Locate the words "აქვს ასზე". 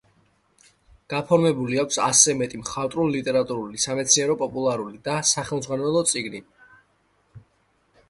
1.83-2.35